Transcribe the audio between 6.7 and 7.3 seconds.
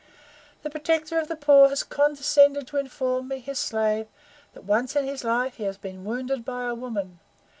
woman.